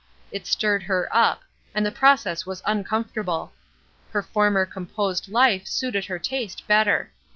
It 0.31 0.47
stirred 0.47 0.81
her 0.81 1.07
up, 1.15 1.43
and 1.75 1.85
the 1.85 1.91
process 1.91 2.43
was 2.43 2.63
uncomfortable. 2.65 3.53
Her 4.09 4.23
former 4.23 4.65
composed 4.65 5.27
life 5.27 5.67
suited 5.67 6.05
her 6.05 6.17
taste 6.17 6.65
better. 6.67 7.11